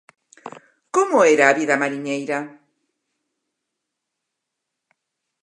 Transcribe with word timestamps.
Como 0.95 1.17
era 1.33 1.45
a 1.47 1.55
vida 1.59 1.79
mariñeira? 1.83 2.39